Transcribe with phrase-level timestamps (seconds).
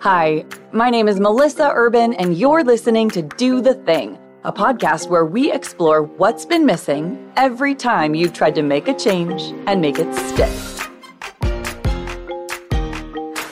[0.00, 5.10] Hi, my name is Melissa Urban, and you're listening to Do the Thing, a podcast
[5.10, 9.78] where we explore what's been missing every time you've tried to make a change and
[9.82, 10.48] make it stick.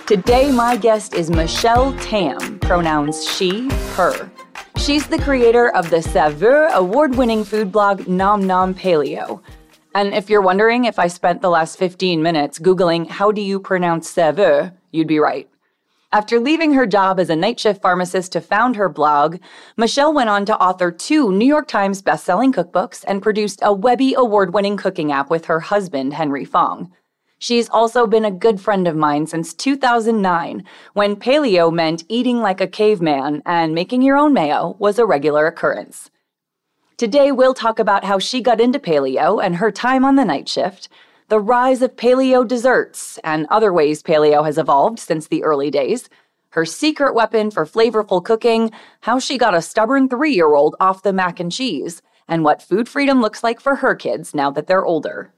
[0.07, 4.31] Today, my guest is Michelle Tam, pronouns she, her.
[4.79, 9.43] She's the creator of the Saveur award winning food blog Nom Nom Paleo.
[9.95, 13.61] And if you're wondering if I spent the last 15 minutes Googling how do you
[13.61, 15.47] pronounce Saveur, you'd be right.
[16.11, 19.37] After leaving her job as a night shift pharmacist to found her blog,
[19.77, 24.15] Michelle went on to author two New York Times bestselling cookbooks and produced a Webby
[24.15, 26.91] award winning cooking app with her husband, Henry Fong.
[27.39, 32.63] She's also been a good friend of mine since 2009, when paleo meant eating like
[32.63, 36.11] a caveman and making your own mayo was a regular occurrence.
[36.97, 40.49] Today, we'll talk about how she got into paleo and her time on the night
[40.49, 40.89] shift,
[41.29, 46.09] the rise of paleo desserts and other ways paleo has evolved since the early days,
[46.51, 48.71] her secret weapon for flavorful cooking,
[49.03, 52.63] how she got a stubborn three year old off the mac and cheese, and what
[52.63, 55.33] food freedom looks like for her kids now that they're older.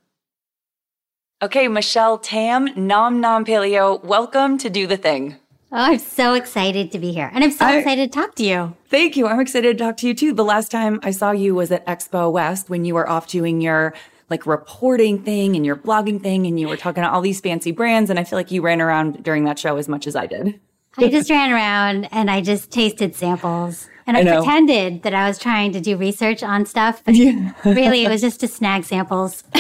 [1.43, 5.37] Okay, Michelle Tam, Nom Nom Paleo, welcome to Do the Thing.
[5.73, 7.31] Oh, I'm so excited to be here.
[7.33, 8.77] And I'm so I, excited to talk to you.
[8.89, 9.27] Thank you.
[9.27, 10.33] I'm excited to talk to you too.
[10.33, 13.61] The last time I saw you was at Expo West when you were off doing
[13.61, 13.95] your
[14.31, 17.73] like reporting thing and your blogging thing and you were talking to all these fancy
[17.73, 18.09] brands.
[18.09, 20.61] And I feel like you ran around during that show as much as I did.
[20.97, 23.89] I just ran around and I just tasted samples.
[24.17, 27.53] And I, I pretended that I was trying to do research on stuff, but yeah.
[27.65, 29.45] really it was just to snag samples.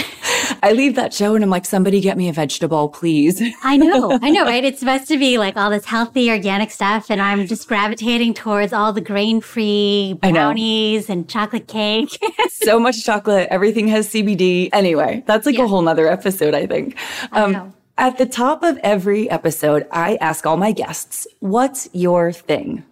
[0.62, 3.40] I leave that show and I'm like, somebody get me a vegetable, please.
[3.62, 4.64] I know, I know, right?
[4.64, 8.72] It's supposed to be like all this healthy, organic stuff, and I'm just gravitating towards
[8.72, 12.18] all the grain free brownies and chocolate cake.
[12.48, 13.48] so much chocolate.
[13.50, 14.68] Everything has CBD.
[14.72, 15.64] Anyway, that's like yeah.
[15.64, 16.96] a whole nother episode, I think.
[17.32, 22.32] Um, I at the top of every episode, I ask all my guests, what's your
[22.32, 22.82] thing?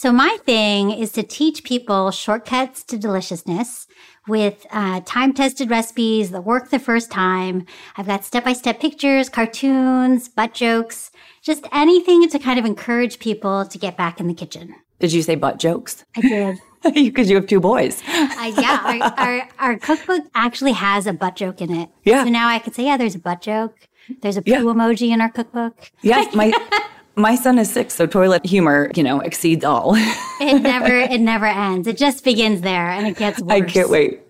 [0.00, 3.88] So my thing is to teach people shortcuts to deliciousness
[4.28, 7.66] with uh, time tested recipes that work the first time.
[7.96, 11.10] I've got step by step pictures, cartoons, butt jokes,
[11.42, 14.76] just anything to kind of encourage people to get back in the kitchen.
[15.00, 16.04] Did you say butt jokes?
[16.16, 16.58] I did.
[16.94, 18.00] Because you have two boys.
[18.06, 21.90] uh, yeah, our, our, our, cookbook actually has a butt joke in it.
[22.04, 22.22] Yeah.
[22.22, 23.88] So now I could say, yeah, there's a butt joke.
[24.22, 24.60] There's a poo yeah.
[24.60, 25.90] emoji in our cookbook.
[26.02, 26.52] Yes, my
[27.18, 29.94] my son is six, so toilet humor, you know, exceeds all.
[30.40, 31.86] it never it never ends.
[31.86, 33.52] It just begins there and it gets worse.
[33.52, 34.20] I can't wait.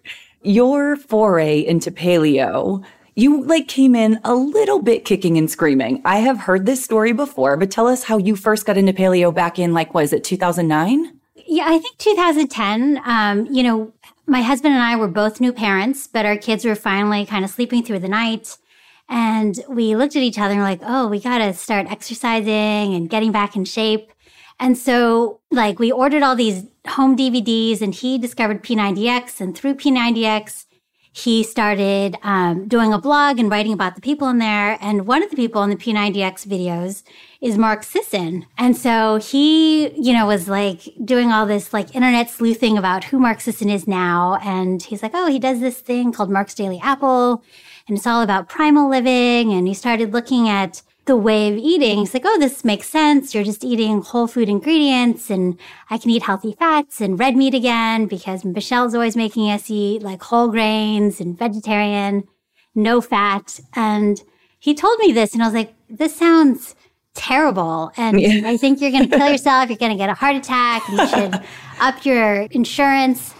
[0.43, 2.85] Your foray into paleo,
[3.15, 6.01] you like came in a little bit kicking and screaming.
[6.05, 9.35] I have heard this story before, but tell us how you first got into paleo
[9.35, 11.19] back in like was it 2009?
[11.47, 13.01] Yeah, I think 2010.
[13.05, 13.93] Um, you know,
[14.27, 17.51] my husband and I were both new parents, but our kids were finally kind of
[17.51, 18.57] sleeping through the night.
[19.09, 23.09] And we looked at each other and like, oh, we got to start exercising and
[23.09, 24.13] getting back in shape.
[24.61, 29.41] And so, like, we ordered all these home DVDs, and he discovered P90X.
[29.41, 30.67] And through P90X,
[31.13, 34.79] he started um, doing a blog and writing about the people in there.
[34.81, 37.03] And one of the people in the P90X videos
[37.41, 38.47] is Mark Sisson.
[38.57, 43.19] And so he, you know, was like doing all this like internet sleuthing about who
[43.19, 44.39] Mark Sisson is now.
[44.43, 47.43] And he's like, oh, he does this thing called Mark's Daily Apple
[47.89, 49.53] and it's all about primal living.
[49.53, 51.99] And he started looking at the way of eating.
[51.99, 53.35] He's like, oh, this makes sense.
[53.35, 55.59] You're just eating whole food ingredients and
[55.91, 60.03] I can eat healthy fats and red meat again because Michelle's always making us eat
[60.03, 62.29] like whole grains and vegetarian,
[62.75, 63.59] no fat.
[63.75, 64.23] And
[64.59, 66.75] he told me this and I was like, this sounds
[67.15, 67.91] terrible.
[67.97, 68.43] And yeah.
[68.45, 69.71] I think you're going to kill yourself.
[69.71, 70.87] You're going to get a heart attack.
[70.89, 71.43] You should
[71.81, 73.35] up your insurance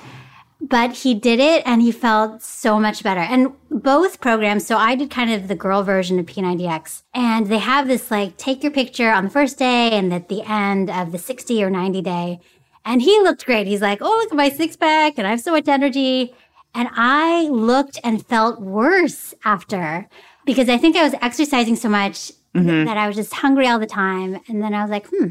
[0.61, 3.21] but he did it and he felt so much better.
[3.21, 7.59] And both programs, so I did kind of the girl version of P90X and they
[7.59, 11.13] have this like take your picture on the first day and at the end of
[11.13, 12.41] the 60 or 90 day.
[12.85, 13.67] And he looked great.
[13.67, 16.35] He's like, Oh, look at my six pack and I have so much energy.
[16.75, 20.09] And I looked and felt worse after
[20.45, 22.85] because I think I was exercising so much mm-hmm.
[22.85, 24.41] that I was just hungry all the time.
[24.49, 25.31] And then I was like, hmm,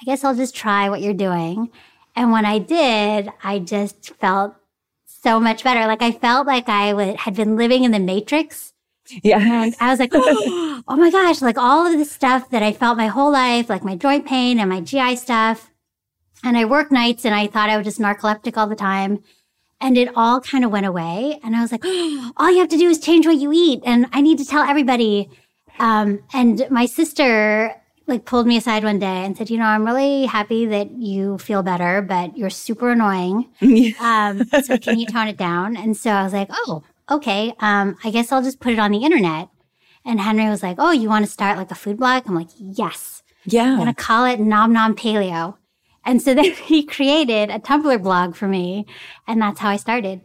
[0.00, 1.70] I guess I'll just try what you're doing.
[2.14, 4.54] And when I did, I just felt
[5.22, 5.86] so much better.
[5.86, 8.72] Like I felt like I w- had been living in the matrix.
[9.22, 9.38] Yeah.
[9.40, 12.72] And I was like, oh, oh my gosh, like all of the stuff that I
[12.72, 15.70] felt my whole life, like my joint pain and my GI stuff.
[16.44, 19.22] And I worked nights and I thought I was just narcoleptic all the time.
[19.80, 21.40] And it all kind of went away.
[21.42, 23.80] And I was like, oh, all you have to do is change what you eat.
[23.84, 25.30] And I need to tell everybody.
[25.78, 27.74] Um, and my sister
[28.08, 31.38] like pulled me aside one day and said, "You know, I'm really happy that you
[31.38, 33.48] feel better, but you're super annoying.
[34.00, 37.54] um, so can you tone it down?" And so I was like, "Oh, okay.
[37.60, 39.48] Um, I guess I'll just put it on the internet."
[40.04, 42.48] And Henry was like, "Oh, you want to start like a food blog?" I'm like,
[42.58, 43.70] "Yes." Yeah.
[43.70, 45.56] I'm going to call it Nom Nom Paleo.
[46.04, 48.86] And so then he created a Tumblr blog for me.
[49.26, 50.20] And that's how I started.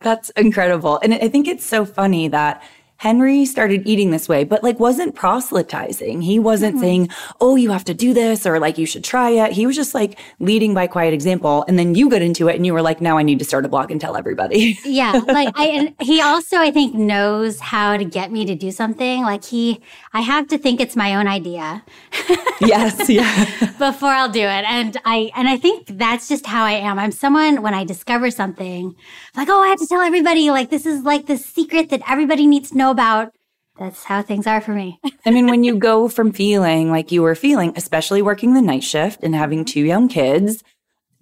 [0.00, 0.98] That's incredible.
[1.02, 2.62] And I think it's so funny that
[3.00, 6.20] Henry started eating this way, but like wasn't proselytizing.
[6.20, 6.82] He wasn't mm-hmm.
[6.82, 7.08] saying,
[7.40, 9.52] Oh, you have to do this or like you should try it.
[9.52, 11.64] He was just like leading by quiet example.
[11.66, 13.64] And then you got into it and you were like, now I need to start
[13.64, 14.78] a blog and tell everybody.
[14.84, 15.12] yeah.
[15.12, 19.22] Like I, and he also, I think knows how to get me to do something.
[19.22, 19.80] Like he,
[20.12, 21.84] I have to think it's my own idea.
[22.60, 23.08] yes.
[23.08, 23.44] Yeah.
[23.78, 24.64] Before I'll do it.
[24.66, 26.98] And I, and I think that's just how I am.
[26.98, 28.94] I'm someone when I discover something
[29.36, 32.46] like, Oh, I have to tell everybody like this is like the secret that everybody
[32.46, 33.32] needs to know about.
[33.78, 35.00] That's how things are for me.
[35.24, 38.82] I mean, when you go from feeling like you were feeling, especially working the night
[38.82, 40.62] shift and having two young kids,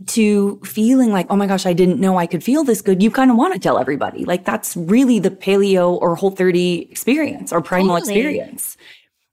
[0.07, 3.11] to feeling like, oh my gosh, I didn't know I could feel this good, you
[3.11, 4.25] kind of want to tell everybody.
[4.25, 8.15] Like that's really the paleo or whole 30 experience or primal totally.
[8.15, 8.77] experience.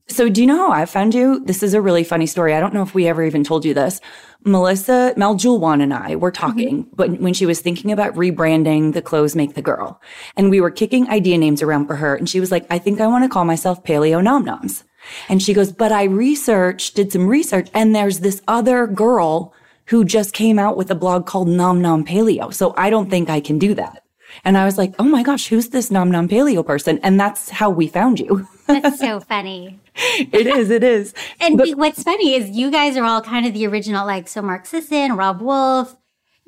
[0.08, 1.44] So do you know how I found you?
[1.46, 2.54] This is a really funny story.
[2.54, 4.02] I don't know if we ever even told you this.
[4.44, 6.96] Melissa, Mel Joulwan and I were talking, mm-hmm.
[6.96, 10.00] but when she was thinking about rebranding the clothes make the girl
[10.38, 12.16] and we were kicking idea names around for her.
[12.16, 14.84] And she was like, I think I want to call myself paleo nom noms.
[15.30, 19.56] And she goes, but I researched, did some research and there's this other girl
[19.88, 22.54] who just came out with a blog called Nom Nom Paleo.
[22.54, 24.04] So I don't think I can do that.
[24.44, 27.00] And I was like, oh my gosh, who's this Nom Nom Paleo person?
[27.04, 28.48] And that's how we found you.
[28.68, 29.80] That's so funny.
[29.96, 31.14] it is, it is.
[31.40, 34.42] And but, what's funny is you guys are all kind of the original, like, so
[34.42, 35.96] Mark Sisson, Robb Wolf,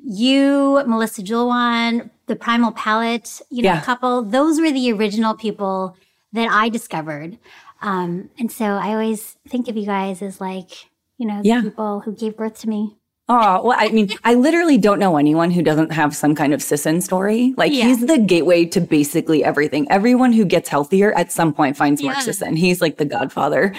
[0.04, 3.82] you, Melissa Joulwan, the Primal Palette, you know, yeah.
[3.82, 5.96] couple, those were the original people
[6.34, 7.38] that I discovered.
[7.82, 10.72] Um, and so I always think of you guys as like,
[11.18, 11.62] you know, the yeah.
[11.62, 12.98] people who gave birth to me.
[13.30, 16.62] Oh, well, I mean, I literally don't know anyone who doesn't have some kind of
[16.62, 17.54] Sisson story.
[17.58, 17.84] Like, yeah.
[17.84, 19.86] he's the gateway to basically everything.
[19.92, 22.12] Everyone who gets healthier at some point finds yeah.
[22.12, 22.56] Mark Sisson.
[22.56, 23.74] He's like the godfather.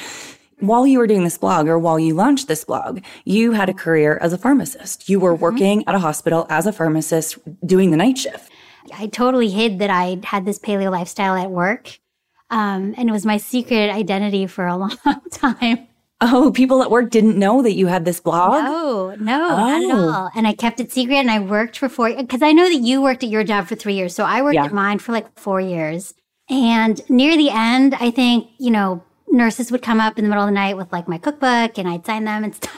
[0.61, 3.75] While you were doing this blog or while you launched this blog, you had a
[3.75, 5.09] career as a pharmacist.
[5.09, 5.43] You were mm-hmm.
[5.43, 8.53] working at a hospital as a pharmacist doing the night shift.
[8.93, 11.99] I totally hid that I had this paleo lifestyle at work.
[12.51, 14.97] Um, and it was my secret identity for a long
[15.31, 15.89] time.
[16.20, 18.65] Oh, people at work didn't know that you had this blog?
[18.65, 19.56] No, no, oh.
[19.56, 20.31] not at all.
[20.35, 23.00] And I kept it secret and I worked for four because I know that you
[23.00, 24.17] worked at your job for three years.
[24.17, 24.65] So I worked yeah.
[24.65, 26.15] at mine for like four years.
[26.50, 30.43] And near the end, I think, you know, nurses would come up in the middle
[30.43, 32.73] of the night with like my cookbook and I'd sign them and stuff.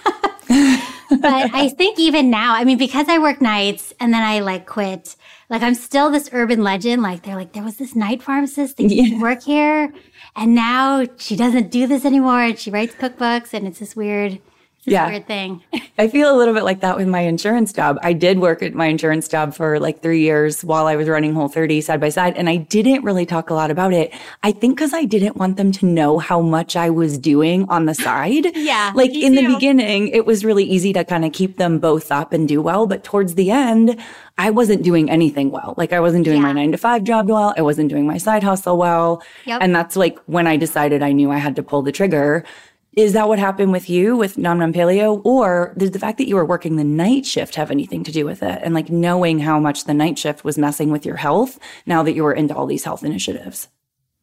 [1.10, 4.66] but I think even now, I mean, because I work nights and then I like
[4.66, 5.16] quit,
[5.48, 7.02] like I'm still this urban legend.
[7.02, 9.18] Like they're like, there was this night pharmacist that yeah.
[9.18, 9.94] work here.
[10.36, 12.42] And now she doesn't do this anymore.
[12.42, 14.40] And she writes cookbooks and it's this weird,
[14.84, 15.08] yeah.
[15.08, 15.62] weird thing.
[15.98, 17.98] I feel a little bit like that with my insurance job.
[18.02, 21.34] I did work at my insurance job for like three years while I was running
[21.34, 22.36] Whole 30 side by side.
[22.36, 24.12] And I didn't really talk a lot about it.
[24.42, 27.84] I think because I didn't want them to know how much I was doing on
[27.84, 28.46] the side.
[28.56, 28.92] yeah.
[28.94, 29.42] Like in too.
[29.42, 32.62] the beginning, it was really easy to kind of keep them both up and do
[32.62, 32.86] well.
[32.86, 34.00] But towards the end,
[34.38, 35.74] I wasn't doing anything well.
[35.76, 36.44] Like I wasn't doing yeah.
[36.44, 37.52] my nine to five job well.
[37.58, 39.22] I wasn't doing my side hustle well.
[39.44, 39.60] Yep.
[39.60, 42.44] And that's like when I decided I knew I had to pull the trigger.
[42.96, 45.24] Is that what happened with you with Nom Nom Paleo?
[45.24, 48.24] Or did the fact that you were working the night shift have anything to do
[48.24, 48.60] with it?
[48.62, 52.14] And like knowing how much the night shift was messing with your health now that
[52.14, 53.68] you were into all these health initiatives?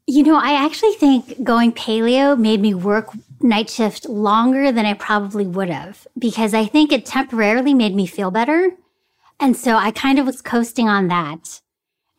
[0.05, 3.09] You know, I actually think going paleo made me work
[3.41, 8.05] night shift longer than I probably would have because I think it temporarily made me
[8.05, 8.71] feel better.
[9.39, 11.61] And so I kind of was coasting on that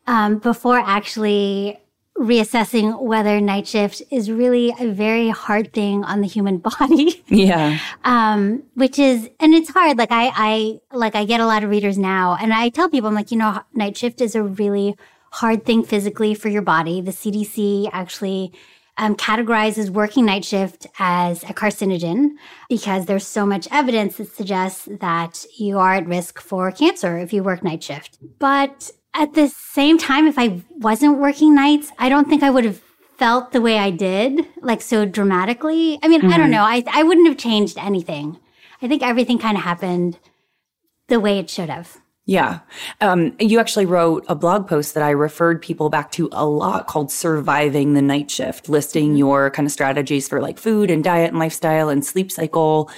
[0.07, 1.79] um, before actually
[2.19, 7.23] reassessing whether night shift is really a very hard thing on the human body.
[7.27, 7.79] Yeah.
[8.03, 9.97] um, which is, and it's hard.
[9.97, 13.07] Like I, I, like I get a lot of readers now and I tell people,
[13.07, 14.95] I'm like, you know, night shift is a really
[15.31, 17.01] hard thing physically for your body.
[17.01, 18.51] The CDC actually
[18.97, 22.31] um, categorizes working night shift as a carcinogen
[22.67, 27.31] because there's so much evidence that suggests that you are at risk for cancer if
[27.31, 28.17] you work night shift.
[28.39, 32.65] But at the same time, if I wasn't working nights, I don't think I would
[32.65, 32.81] have
[33.17, 35.99] felt the way I did, like so dramatically.
[36.01, 36.31] I mean, mm-hmm.
[36.31, 36.51] I don't mm-hmm.
[36.51, 36.63] know.
[36.63, 38.39] I, I wouldn't have changed anything.
[38.81, 40.17] I think everything kind of happened
[41.07, 41.97] the way it should have.
[42.25, 42.59] Yeah.
[43.01, 46.85] Um, you actually wrote a blog post that I referred people back to a lot
[46.85, 49.17] called Surviving the Night Shift, listing mm-hmm.
[49.17, 52.89] your kind of strategies for like food and diet and lifestyle and sleep cycle.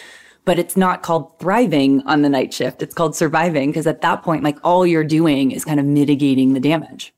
[0.44, 2.82] But it's not called thriving on the night shift.
[2.82, 6.54] It's called surviving because at that point, like all you're doing is kind of mitigating
[6.54, 7.14] the damage.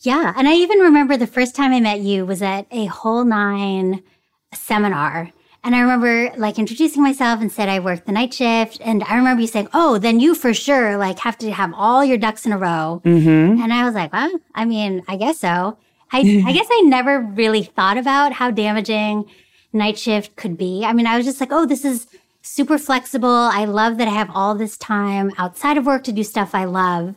[0.00, 0.32] Yeah.
[0.36, 4.02] And I even remember the first time I met you was at a whole nine
[4.52, 5.32] seminar
[5.66, 8.80] and I remember like introducing myself and said I worked the night shift.
[8.82, 12.04] And I remember you saying, Oh, then you for sure like have to have all
[12.04, 13.02] your ducks in a row.
[13.04, 13.60] Mm-hmm.
[13.60, 15.76] And I was like, Well, I mean, I guess so.
[16.12, 19.28] I, I guess I never really thought about how damaging
[19.72, 20.84] night shift could be.
[20.84, 22.06] I mean, I was just like, oh, this is
[22.46, 23.28] super flexible.
[23.28, 26.64] I love that I have all this time outside of work to do stuff I
[26.64, 27.16] love.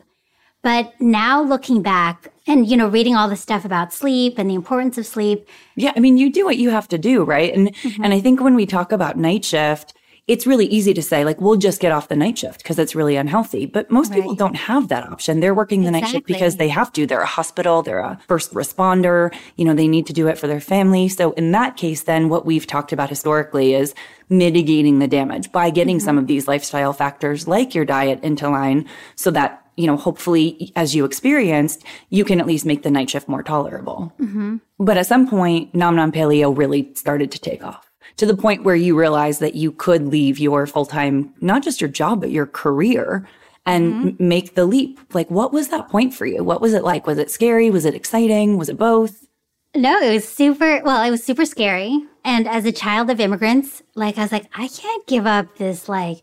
[0.62, 4.54] But now looking back and, you know, reading all the stuff about sleep and the
[4.54, 5.48] importance of sleep.
[5.74, 5.92] Yeah.
[5.96, 7.54] I mean, you do what you have to do, right?
[7.54, 8.04] And, mm-hmm.
[8.04, 9.94] and I think when we talk about night shift,
[10.30, 12.94] it's really easy to say, like, we'll just get off the night shift because it's
[12.94, 13.66] really unhealthy.
[13.66, 14.20] But most right.
[14.20, 15.40] people don't have that option.
[15.40, 16.00] They're working the exactly.
[16.02, 17.04] night shift because they have to.
[17.04, 20.46] They're a hospital, they're a first responder, you know, they need to do it for
[20.46, 21.08] their family.
[21.08, 23.92] So in that case, then what we've talked about historically is
[24.28, 26.04] mitigating the damage by getting mm-hmm.
[26.04, 30.72] some of these lifestyle factors like your diet into line so that you know, hopefully,
[30.76, 34.12] as you experienced, you can at least make the night shift more tolerable.
[34.20, 34.56] Mm-hmm.
[34.78, 37.89] But at some point, Nom Nom Paleo really started to take off
[38.20, 41.80] to the point where you realize that you could leave your full time, not just
[41.80, 43.26] your job, but your career
[43.66, 44.28] and mm-hmm.
[44.28, 45.00] make the leap.
[45.12, 46.44] Like, what was that point for you?
[46.44, 47.06] What was it like?
[47.06, 47.70] Was it scary?
[47.70, 48.56] Was it exciting?
[48.56, 49.26] Was it both?
[49.74, 52.04] No, it was super, well, it was super scary.
[52.24, 55.88] And as a child of immigrants, like, I was like, I can't give up this,
[55.88, 56.22] like,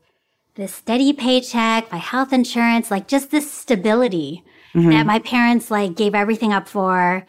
[0.57, 4.89] this steady paycheck, my health insurance, like just this stability mm-hmm.
[4.89, 7.25] that my parents like gave everything up for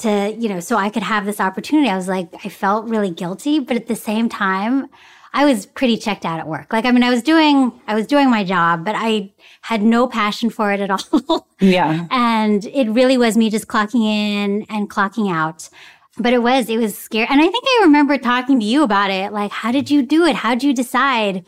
[0.00, 1.88] to, you know, so I could have this opportunity.
[1.88, 4.88] I was like, I felt really guilty, but at the same time,
[5.32, 6.72] I was pretty checked out at work.
[6.72, 10.06] Like, I mean, I was doing, I was doing my job, but I had no
[10.06, 10.90] passion for it at
[11.28, 11.46] all.
[11.60, 12.06] yeah.
[12.10, 15.68] And it really was me just clocking in and clocking out.
[16.16, 17.26] But it was, it was scary.
[17.30, 19.32] And I think I remember talking to you about it.
[19.32, 20.34] Like, how did you do it?
[20.34, 21.44] How did you decide?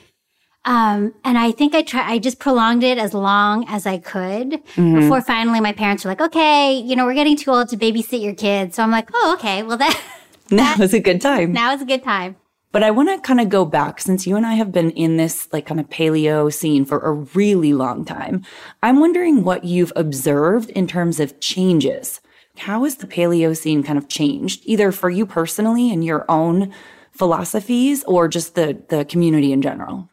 [0.65, 4.51] Um, and I think I try, I just prolonged it as long as I could
[4.51, 5.01] mm-hmm.
[5.01, 8.23] before finally my parents were like, okay, you know, we're getting too old to babysit
[8.23, 8.77] your kids.
[8.77, 9.63] So I'm like, oh, okay.
[9.63, 9.99] Well, that,
[10.51, 11.53] now is a good time.
[11.53, 12.37] Now is a good time.
[12.73, 15.17] But I want to kind of go back since you and I have been in
[15.17, 18.45] this like kind of paleo scene for a really long time.
[18.83, 22.21] I'm wondering what you've observed in terms of changes.
[22.59, 26.73] How has the paleo scene kind of changed, either for you personally and your own
[27.11, 30.09] philosophies or just the, the community in general?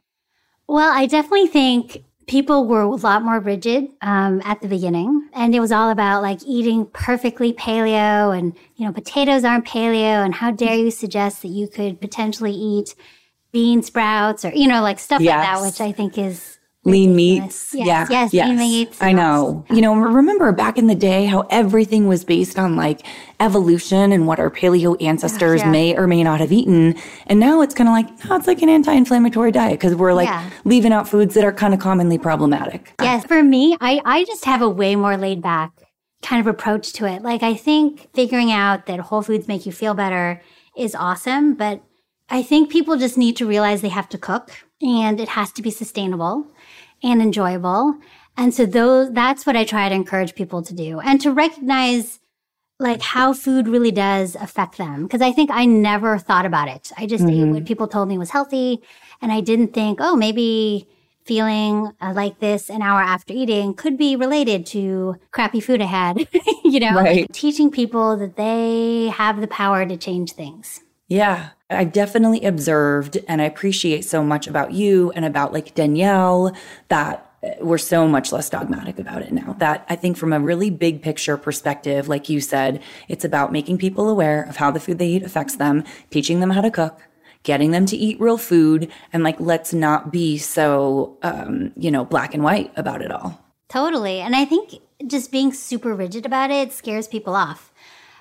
[0.68, 5.56] Well, I definitely think people were a lot more rigid um, at the beginning and
[5.56, 10.36] it was all about like eating perfectly paleo and you know potatoes aren't paleo and
[10.36, 12.96] how dare you suggest that you could potentially eat
[13.54, 15.38] bean sprouts or you know like stuff yes.
[15.38, 16.57] like that which i think is
[16.88, 17.74] lean meats.
[17.74, 18.08] Yes, yeah.
[18.10, 18.48] Yes, yes.
[18.48, 19.02] lean meats.
[19.02, 19.66] I know.
[19.70, 23.06] You know, remember back in the day how everything was based on like
[23.40, 25.70] evolution and what our paleo ancestors yeah.
[25.70, 26.96] may or may not have eaten.
[27.28, 30.28] And now it's kind of like, no, it's like an anti-inflammatory diet because we're like
[30.28, 30.50] yeah.
[30.64, 32.94] leaving out foods that are kind of commonly problematic.
[33.02, 33.26] Yes.
[33.26, 35.72] For me, I, I just have a way more laid back
[36.22, 37.22] kind of approach to it.
[37.22, 40.42] Like I think figuring out that whole foods make you feel better
[40.76, 41.84] is awesome, but
[42.30, 44.52] I think people just need to realize they have to cook
[44.82, 46.48] and it has to be sustainable
[47.04, 47.98] and enjoyable.
[48.36, 52.20] And so those, that's what I try to encourage people to do and to recognize
[52.80, 55.10] like how food really does affect them.
[55.10, 56.92] Cause I think I never thought about it.
[56.98, 57.50] I just mm-hmm.
[57.50, 58.82] ate what people told me was healthy.
[59.20, 60.88] And I didn't think, oh, maybe
[61.26, 65.86] feeling uh, like this an hour after eating could be related to crappy food I
[65.86, 66.28] had,
[66.64, 67.32] you know, right.
[67.34, 70.82] teaching people that they have the power to change things.
[71.08, 71.50] Yeah.
[71.70, 76.56] I definitely observed and I appreciate so much about you and about like Danielle
[76.88, 77.28] that
[77.60, 79.56] we're so much less dogmatic about it now.
[79.60, 83.78] That I think from a really big picture perspective, like you said, it's about making
[83.78, 87.02] people aware of how the food they eat affects them, teaching them how to cook,
[87.44, 92.06] getting them to eat real food, and like let's not be so um, you know,
[92.06, 93.44] black and white about it all.
[93.70, 94.20] Totally.
[94.20, 97.67] And I think just being super rigid about it scares people off.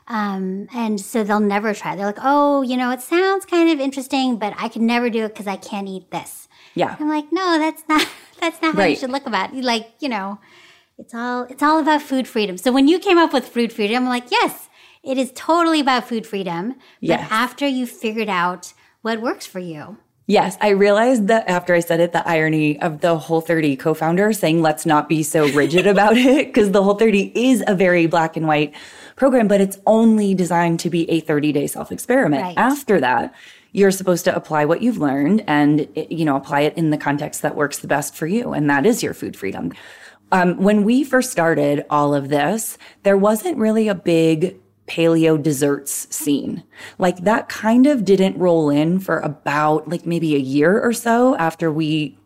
[0.08, 1.96] Um, and so they'll never try.
[1.96, 5.24] They're like, oh, you know, it sounds kind of interesting, but I could never do
[5.24, 6.48] it because I can't eat this.
[6.74, 6.96] Yeah.
[7.00, 8.06] I'm like, no, that's not
[8.40, 8.90] that's not how right.
[8.90, 9.64] you should look about it.
[9.64, 10.38] Like, you know,
[10.98, 12.56] it's all it's all about food freedom.
[12.56, 14.68] So when you came up with food freedom, I'm like, yes,
[15.02, 16.74] it is totally about food freedom.
[17.00, 17.28] But yes.
[17.30, 18.72] after you figured out
[19.02, 19.98] what works for you.
[20.28, 24.32] Yes, I realized that after I said it, the irony of the Whole 30 co-founder
[24.32, 28.06] saying, let's not be so rigid about it, because the Whole 30 is a very
[28.06, 28.74] black and white
[29.14, 32.42] program, but it's only designed to be a 30 day self experiment.
[32.42, 32.58] Right.
[32.58, 33.34] After that,
[33.70, 37.42] you're supposed to apply what you've learned and, you know, apply it in the context
[37.42, 38.52] that works the best for you.
[38.52, 39.72] And that is your food freedom.
[40.32, 44.56] Um, when we first started all of this, there wasn't really a big
[44.86, 46.62] paleo desserts scene.
[46.98, 51.36] Like that kind of didn't roll in for about like maybe a year or so
[51.36, 52.18] after we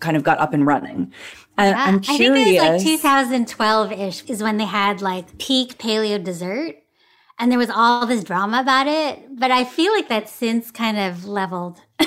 [0.00, 1.12] kind of got up and running.
[1.58, 2.30] And yeah, I'm curious.
[2.30, 6.76] I think it was like 2012 ish is when they had like peak paleo dessert.
[7.38, 9.38] And there was all this drama about it.
[9.38, 11.82] But I feel like that's since kind of leveled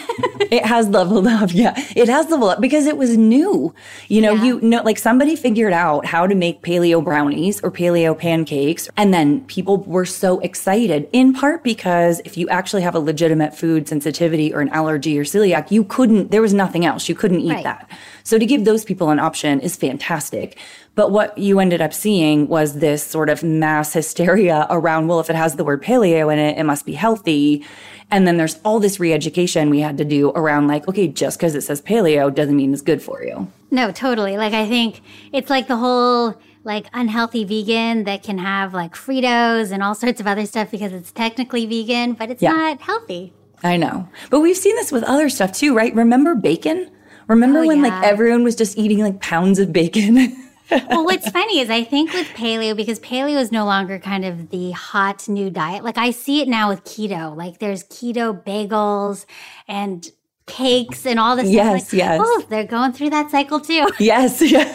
[0.51, 1.53] it has leveled up.
[1.53, 1.73] Yeah.
[1.95, 3.73] It has leveled up because it was new.
[4.07, 4.43] You know, Yeah.
[4.43, 8.89] you know, like somebody figured out how to make paleo brownies or paleo pancakes.
[8.97, 13.55] And then people were so excited in part because if you actually have a legitimate
[13.55, 17.09] food sensitivity or an allergy or celiac, you couldn't, there was nothing else.
[17.09, 17.63] You couldn't eat Right.
[17.63, 17.89] that.
[18.23, 20.57] So to give those people an option is fantastic.
[20.95, 25.29] But what you ended up seeing was this sort of mass hysteria around, well, if
[25.29, 27.65] it has the word paleo in it, it must be healthy.
[28.11, 31.55] And then there's all this re-education we had to do around like, okay, just because
[31.55, 33.47] it says paleo doesn't mean it's good for you.
[33.71, 34.37] No, totally.
[34.37, 39.71] Like I think it's like the whole like unhealthy vegan that can have like Fritos
[39.71, 42.51] and all sorts of other stuff because it's technically vegan, but it's Yeah.
[42.51, 43.33] not healthy.
[43.63, 44.07] I know.
[44.29, 45.93] But we've seen this with other stuff too, right?
[45.95, 46.89] Remember bacon?
[47.27, 47.89] Remember Oh, when yeah.
[47.99, 50.35] like everyone was just eating like pounds of bacon?
[50.71, 54.49] well, what's funny is I think with paleo, because paleo is no longer kind of
[54.49, 55.83] the hot new diet.
[55.83, 57.35] Like I see it now with keto.
[57.35, 59.25] Like there's keto bagels
[59.67, 60.09] and
[60.49, 61.93] cakes and all this Yes, stuff.
[61.93, 62.21] Like, yes.
[62.23, 63.87] Oh, they're going through that cycle too.
[63.99, 64.71] yes, yeah.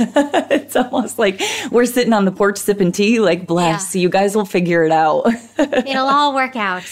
[0.51, 3.95] it's almost like we're sitting on the porch sipping tea, like bless.
[3.95, 5.27] You guys will figure it out.
[5.59, 6.85] It'll all work out.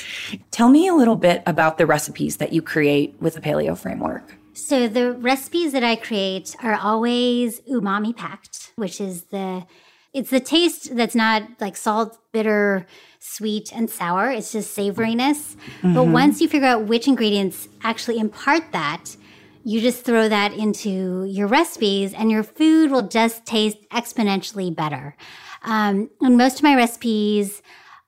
[0.50, 4.34] Tell me a little bit about the recipes that you create with the paleo framework.
[4.62, 9.66] So the recipes that I create are always umami packed, which is the
[10.14, 12.86] it's the taste that's not like salt, bitter,
[13.18, 14.30] sweet, and sour.
[14.30, 15.56] It's just savoriness.
[15.82, 19.16] But once you figure out which ingredients actually impart that,
[19.64, 25.16] you just throw that into your recipes and your food will just taste exponentially better.
[25.64, 27.62] Um, and most of my recipes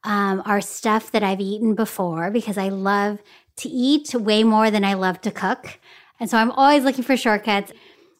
[0.04, 3.22] um, are stuff that I've eaten before because I love
[3.56, 5.78] to eat way more than I love to cook.
[6.24, 7.70] And so I'm always looking for shortcuts.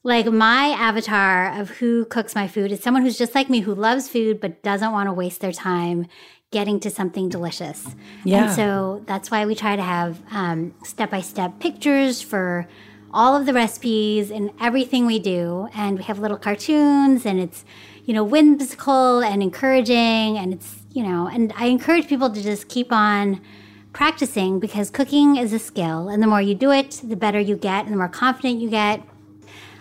[0.03, 3.75] Like my avatar of who cooks my food is someone who's just like me, who
[3.75, 6.09] loves food but doesn't want to waste their time
[6.51, 7.97] getting to something delicious.
[8.23, 8.45] Yeah.
[8.45, 10.19] And so that's why we try to have
[10.85, 12.69] step by step pictures for
[13.11, 15.71] all of the recipes and everything we do.
[15.75, 17.65] And we have little cartoons and it's,
[18.05, 20.37] you know, whimsical and encouraging.
[20.37, 23.41] And it's, you know, and I encourage people to just keep on
[23.95, 26.11] practicing because cooking is a skill.
[26.11, 28.69] And the more you do it, the better you get and the more confident you
[28.69, 29.03] get.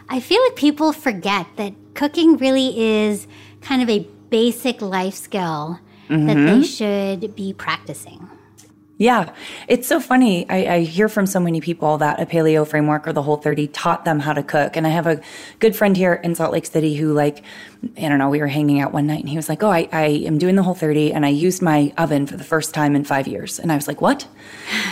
[0.07, 3.27] I feel like people forget that cooking really is
[3.61, 6.61] kind of a basic life skill that they mm-hmm.
[6.61, 8.29] should be practicing.
[8.97, 9.33] Yeah,
[9.67, 10.47] it's so funny.
[10.49, 13.67] I, I hear from so many people that a paleo framework or the Whole 30
[13.69, 14.77] taught them how to cook.
[14.77, 15.19] And I have a
[15.59, 17.43] good friend here in Salt Lake City who, like,
[17.97, 19.89] I don't know, we were hanging out one night and he was like, Oh, I,
[19.91, 22.95] I am doing the Whole 30 and I used my oven for the first time
[22.95, 23.59] in five years.
[23.59, 24.27] And I was like, What?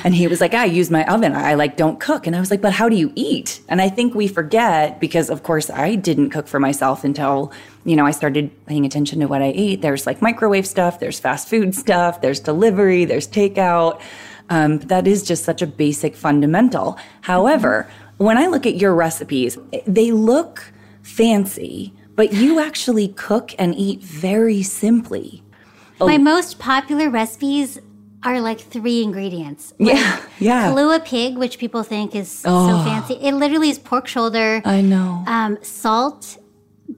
[0.03, 1.33] And he was like, I use my oven.
[1.33, 2.27] I like don't cook.
[2.27, 3.61] And I was like, But how do you eat?
[3.69, 7.95] And I think we forget because, of course, I didn't cook for myself until you
[7.95, 9.81] know, I started paying attention to what I ate.
[9.81, 14.01] There's like microwave stuff, there's fast food stuff, there's delivery, there's takeout.
[14.49, 16.99] Um, that is just such a basic fundamental.
[17.21, 23.73] However, when I look at your recipes, they look fancy, but you actually cook and
[23.73, 25.41] eat very simply.
[25.99, 27.79] My most popular recipes
[28.21, 29.73] are like three ingredients.
[29.79, 30.67] Yeah, yeah.
[30.67, 33.15] Kalua pig, which people think is so fancy.
[33.15, 35.23] It literally is pork shoulder, I know.
[35.25, 36.37] um, salt,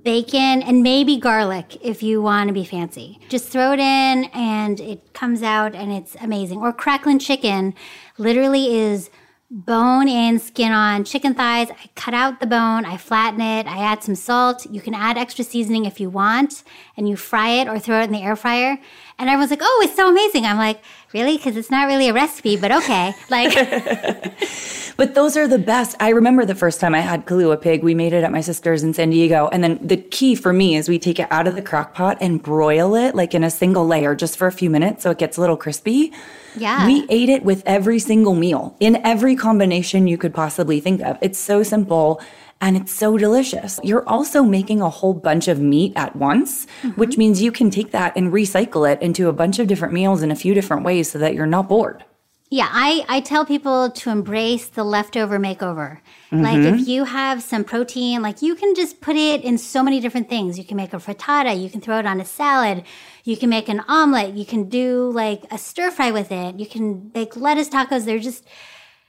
[0.04, 3.18] bacon, and maybe garlic if you want to be fancy.
[3.30, 6.58] Just throw it in and it comes out and it's amazing.
[6.58, 7.76] Or crackling chicken
[8.18, 9.10] literally is
[9.54, 11.70] bone in, skin on chicken thighs.
[11.70, 14.66] I cut out the bone, I flatten it, I add some salt.
[14.66, 16.64] You can add extra seasoning if you want,
[16.96, 18.78] and you fry it or throw it in the air fryer.
[19.18, 20.46] And everyone's like, oh, it's so amazing.
[20.46, 20.82] I'm like,
[21.14, 21.38] really?
[21.38, 23.14] Because it's not really a recipe, but okay.
[23.30, 23.54] Like,
[24.96, 25.96] But those are the best.
[26.00, 28.84] I remember the first time I had Kalua pig, we made it at my sister's
[28.84, 29.50] in San Diego.
[29.52, 32.18] And then the key for me is we take it out of the crock pot
[32.22, 35.18] and broil it like in a single layer just for a few minutes so it
[35.18, 36.14] gets a little crispy.
[36.56, 36.86] Yeah.
[36.86, 41.18] We ate it with every single meal in every combination you could possibly think of.
[41.22, 42.22] It's so simple
[42.64, 43.78] and it's so delicious.
[43.84, 46.92] You're also making a whole bunch of meat at once, mm-hmm.
[46.92, 50.24] which means you can take that and recycle it into a bunch of different meals
[50.24, 52.06] in a few different ways so that you're not bored.
[52.50, 56.00] Yeah, I, I tell people to embrace the leftover makeover.
[56.32, 56.90] Like if mm-hmm.
[56.90, 60.58] you have some protein, like you can just put it in so many different things.
[60.58, 62.86] You can make a frittata, you can throw it on a salad,
[63.24, 66.66] you can make an omelet, you can do like a stir fry with it, you
[66.66, 68.06] can make lettuce tacos.
[68.06, 68.46] They're just,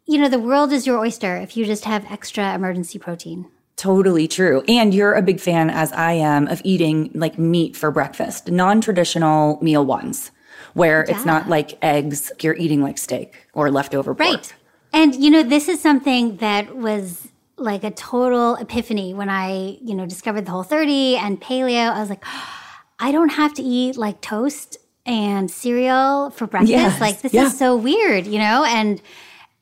[0.07, 3.47] you know, the world is your oyster if you just have extra emergency protein.
[3.77, 4.63] Totally true.
[4.69, 8.81] And you're a big fan, as I am, of eating like meat for breakfast, non
[8.81, 10.31] traditional meal ones,
[10.75, 14.29] where it's not like eggs, you're eating like steak or leftover pork.
[14.29, 14.55] Right.
[14.93, 19.95] And you know, this is something that was like a total epiphany when I, you
[19.95, 21.91] know, discovered the whole 30 and paleo.
[21.91, 22.25] I was like,
[23.01, 26.71] I don't have to eat like toast and cereal for breakfast.
[26.71, 27.47] Yes, like this yeah.
[27.47, 28.65] is so weird, you know?
[28.65, 29.03] And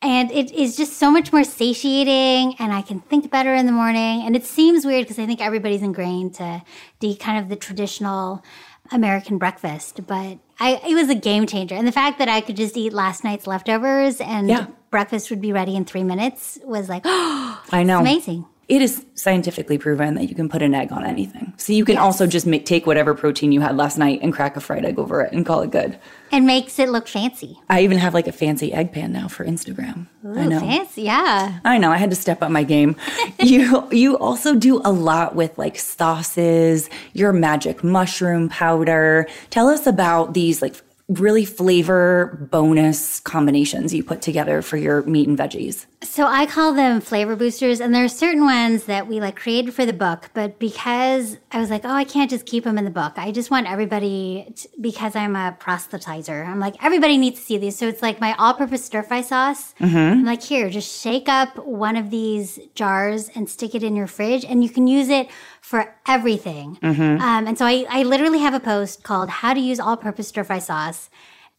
[0.03, 3.71] And it is just so much more satiating, and I can think better in the
[3.71, 4.21] morning.
[4.23, 6.61] And it seems weird because I think everybody's ingrained to
[6.99, 8.43] the kind of the traditional
[8.91, 11.75] American breakfast, but I, it was a game changer.
[11.75, 14.67] And the fact that I could just eat last night's leftovers and Yeah.
[14.91, 17.99] breakfast would be ready in three minutes was like, oh, I know.
[17.99, 18.45] amazing.
[18.69, 21.53] It is scientifically proven that you can put an egg on anything.
[21.57, 24.55] So you can also just make take whatever protein you had last night and crack
[24.55, 25.99] a fried egg over it and call it good.
[26.33, 27.59] It makes it look fancy.
[27.69, 30.07] I even have like a fancy egg pan now for Instagram.
[30.25, 30.59] I Ooh, know.
[30.59, 31.59] fancy, yeah.
[31.63, 31.91] I know.
[31.91, 32.95] I had to step up my game.
[33.39, 39.27] you you also do a lot with like sauces, your magic mushroom powder.
[39.51, 40.75] Tell us about these like
[41.19, 45.85] really flavor bonus combinations you put together for your meat and veggies.
[46.01, 49.73] So I call them flavor boosters, and there are certain ones that we like created
[49.73, 52.83] for the book, but because I was like, oh, I can't just keep them in
[52.83, 53.13] the book.
[53.15, 57.57] I just want everybody, to, because I'm a proselytizer, I'm like, everybody needs to see
[57.57, 57.77] these.
[57.77, 59.73] So it's like my all purpose stir fry sauce.
[59.79, 59.97] Mm-hmm.
[59.97, 64.07] I'm like, here, just shake up one of these jars and stick it in your
[64.07, 65.29] fridge, and you can use it
[65.73, 66.77] for everything.
[67.19, 70.27] Um, and so I, I literally have a post called How to Use All Purpose
[70.27, 71.09] Stir Fry Sauce.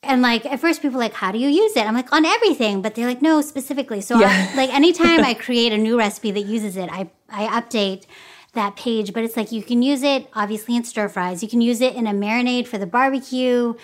[0.05, 2.81] And like at first, people like, "How do you use it?" I'm like, "On everything,"
[2.81, 4.51] but they're like, "No, specifically." So Yeah.
[4.53, 8.05] I, like anytime I create a new recipe that uses it, I I update
[8.53, 9.13] that page.
[9.13, 11.43] But it's like you can use it obviously in stir fries.
[11.43, 13.75] You can use it in a marinade for the barbecue.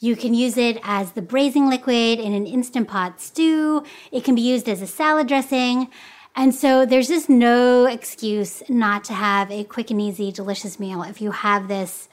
[0.00, 3.84] You can use it as the braising liquid in an instant pot stew.
[4.12, 5.88] It can be used as a salad dressing.
[6.38, 11.02] And so there's just no excuse not to have a quick and easy, delicious meal
[11.02, 12.08] if you have this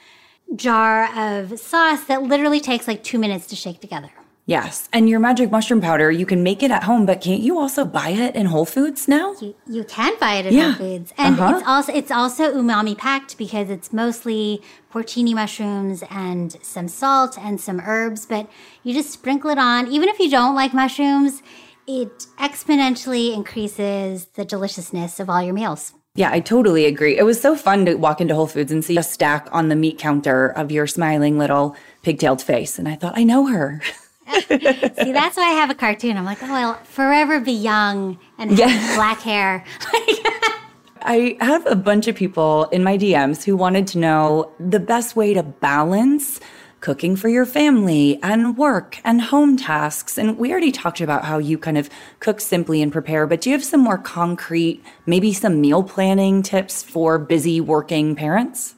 [0.55, 4.09] jar of sauce that literally takes like two minutes to shake together.
[4.47, 4.89] Yes.
[4.91, 7.85] And your magic mushroom powder, you can make it at home, but can't you also
[7.85, 9.33] buy it in Whole Foods now?
[9.41, 10.71] You, you can buy it in Yeah.
[10.73, 11.57] Whole Foods, and Uh-huh.
[11.57, 14.61] it's also it's also umami packed because it's mostly
[14.93, 18.25] porcini mushrooms and some salt and some herbs.
[18.27, 18.47] But
[18.83, 19.87] you just sprinkle it on.
[19.87, 21.41] Even if you don't like mushrooms,
[21.87, 25.93] it exponentially increases the deliciousness of all your meals.
[26.15, 27.17] Yeah, I totally agree.
[27.17, 29.75] It was so fun to walk into Whole Foods and see a stack on the
[29.75, 32.79] meat counter of your smiling little pigtailed face.
[32.79, 33.81] And I thought, I know her.
[34.39, 36.15] See, that's why I have a cartoon.
[36.17, 38.95] I'm like, oh, I'll forever be young and have Yeah.
[38.95, 39.65] black hair.
[41.01, 45.15] I have a bunch of people in my DMs who wanted to know the best
[45.15, 46.39] way to balance
[46.85, 50.19] cooking for your family and work and home tasks.
[50.19, 53.49] And we already talked about how you kind of cook simply and prepare, but do
[53.49, 58.75] you have some more concrete, maybe some meal planning tips for busy working parents?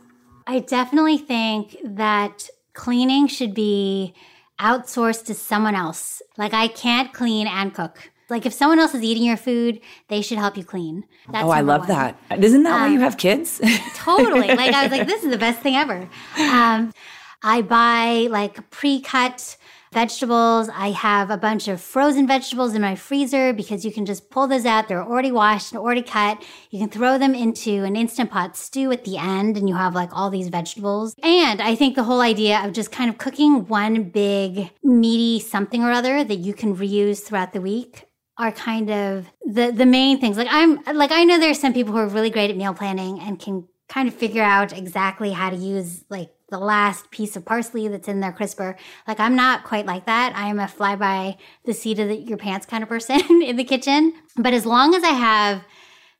[0.47, 4.13] I definitely think that cleaning should be
[4.57, 6.21] outsourced to someone else.
[6.37, 8.09] Like I can't clean and cook.
[8.29, 11.03] Like if someone else is eating your food, they should help you clean.
[11.29, 11.89] That's oh, I love one.
[11.89, 12.41] that.
[12.41, 13.59] Isn't that why you have kids?
[13.95, 14.47] Totally.
[14.47, 16.09] Like I was like, this is the best thing ever.
[16.37, 16.93] Um,
[17.41, 19.57] I buy like pre-cut
[19.93, 20.69] vegetables.
[20.73, 24.47] I have a bunch of frozen vegetables in my freezer because you can just pull
[24.47, 24.87] those out.
[24.87, 26.43] They're already washed and already cut.
[26.69, 29.95] You can throw them into an instant pot stew at the end and you have
[29.95, 31.15] like all these vegetables.
[31.23, 35.83] And I think the whole idea of just kind of cooking one big meaty something
[35.83, 38.05] or other that you can reuse throughout the week
[38.37, 40.37] are kind of the the main things.
[40.37, 43.19] Like I'm like I know there's some people who are really great at meal planning
[43.19, 47.45] and can kind of figure out exactly how to use like the last piece of
[47.45, 48.77] parsley that's in their crisper.
[49.07, 50.33] Like I'm not quite like that.
[50.35, 53.57] I am a fly by the seat of the, your pants kind of person in
[53.57, 54.13] the kitchen.
[54.37, 55.63] But as long as I have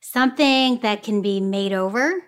[0.00, 2.22] something that can be made over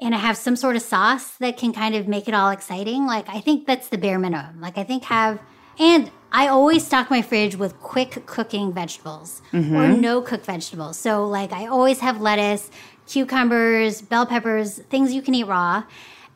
[0.00, 3.06] and I have some sort of sauce that can kind of make it all exciting,
[3.06, 4.60] like I think that's the bare minimum.
[4.60, 5.40] Like I think have
[5.78, 10.00] and I always stock my fridge with quick cooking vegetables or mm-hmm.
[10.00, 10.98] no cook vegetables.
[10.98, 12.70] So like I always have lettuce,
[13.08, 15.82] cucumbers, bell peppers, things you can eat raw,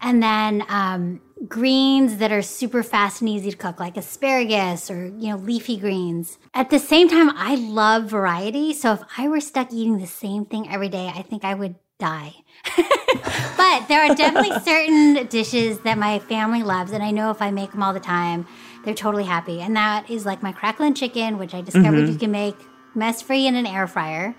[0.04, 5.06] and then um, greens that are super fast and easy to cook, like asparagus or
[5.06, 6.38] you know leafy greens.
[6.52, 8.74] At the same time, I love variety.
[8.74, 11.76] So if I were stuck eating the same thing every day, I think I would
[11.98, 12.34] die.
[12.76, 17.50] but there are definitely certain dishes that my family loves, and I know if I
[17.50, 18.46] make them all the time,
[18.84, 19.62] they're totally happy.
[19.62, 22.56] And that is like my crackling chicken, which I discovered you can make
[22.94, 24.34] mess free in an air fryer.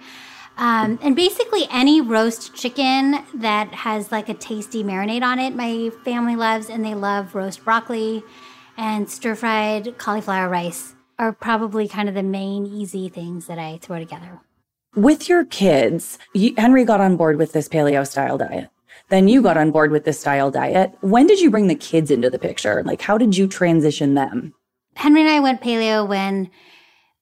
[0.58, 5.90] Um, and basically, any roast chicken that has like a tasty marinade on it, my
[6.04, 8.24] family loves, and they love roast broccoli
[8.78, 13.78] and stir fried cauliflower rice are probably kind of the main easy things that I
[13.82, 14.42] throw together.
[14.96, 18.70] with your kids, you, Henry got on board with this paleo style diet.
[19.10, 20.94] Then you got on board with this style diet.
[21.02, 22.82] When did you bring the kids into the picture?
[22.84, 24.54] Like, how did you transition them?
[24.96, 26.50] Henry and I went paleo when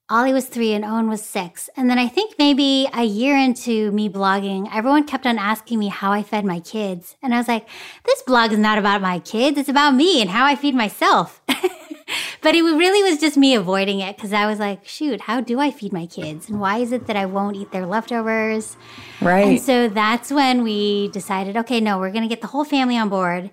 [0.09, 1.69] Ollie was three and Owen was six.
[1.77, 5.87] And then I think maybe a year into me blogging, everyone kept on asking me
[5.87, 7.15] how I fed my kids.
[7.23, 7.67] And I was like,
[8.05, 11.41] this blog is not about my kids, it's about me and how I feed myself.
[11.47, 15.61] but it really was just me avoiding it because I was like, shoot, how do
[15.61, 16.49] I feed my kids?
[16.49, 18.75] And why is it that I won't eat their leftovers?
[19.21, 19.47] Right.
[19.47, 22.97] And so that's when we decided, okay, no, we're going to get the whole family
[22.97, 23.51] on board.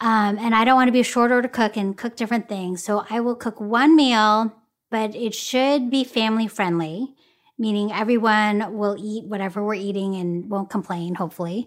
[0.00, 2.82] Um, and I don't want to be a short order cook and cook different things.
[2.82, 4.52] So I will cook one meal,
[4.92, 7.14] but it should be family friendly,
[7.58, 11.66] meaning everyone will eat whatever we're eating and won't complain, hopefully.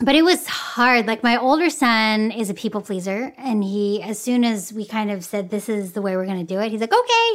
[0.00, 1.06] But it was hard.
[1.06, 3.34] Like my older son is a people pleaser.
[3.36, 6.44] And he, as soon as we kind of said, this is the way we're going
[6.44, 7.30] to do it, he's like, okay.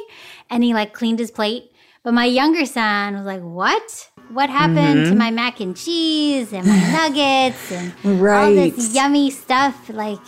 [0.49, 1.71] And he like cleaned his plate.
[2.01, 4.09] But my younger son was like, what?
[4.29, 5.11] What happened mm-hmm.
[5.11, 8.45] to my mac and cheese and my nuggets and right.
[8.45, 9.89] all this yummy stuff?
[9.89, 10.25] Like,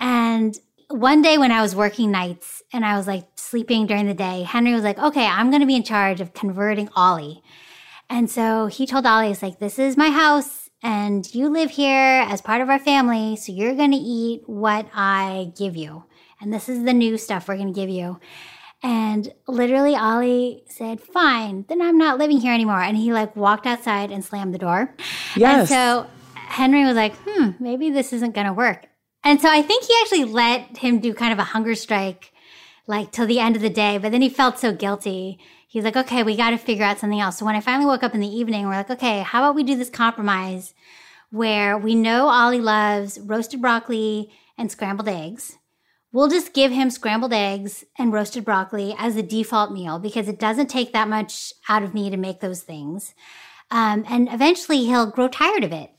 [0.00, 4.14] and one day when I was working nights and I was like sleeping during the
[4.14, 7.42] day, Henry was like, okay, I'm going to be in charge of converting Ollie.
[8.10, 12.24] And so he told Ollie, he's like, this is my house and you live here
[12.28, 16.04] as part of our family, so you're going to eat what I give you.
[16.40, 18.20] And this is the new stuff we're going to give you.
[18.80, 22.80] And literally, Ollie said, Fine, then I'm not living here anymore.
[22.80, 24.94] And he like walked outside and slammed the door.
[25.34, 25.60] Yes.
[25.60, 28.86] And so Henry was like, Hmm, maybe this isn't going to work.
[29.24, 32.32] And so I think he actually let him do kind of a hunger strike,
[32.88, 33.98] like till the end of the day.
[33.98, 37.20] But then he felt so guilty he's like, okay, we got to figure out something
[37.20, 37.38] else.
[37.38, 39.62] So when I finally woke up in the evening, we're like, okay, how about we
[39.62, 40.74] do this compromise
[41.30, 45.58] where we know Ollie loves roasted broccoli and scrambled eggs.
[46.10, 50.38] We'll just give him scrambled eggs and roasted broccoli as a default meal because it
[50.38, 53.14] doesn't take that much out of me to make those things.
[53.70, 55.90] Um, and eventually he'll grow tired of it.